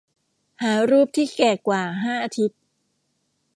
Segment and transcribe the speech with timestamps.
[0.61, 2.59] หารูปที่แก่กว่าห้าอาทิตย์